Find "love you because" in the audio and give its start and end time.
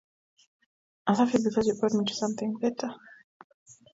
1.13-1.67